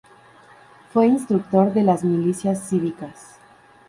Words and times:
Fue 0.91 1.05
instructor 1.05 1.71
de 1.73 1.83
las 1.83 2.03
milicias 2.03 2.67
cívicas. 2.67 3.35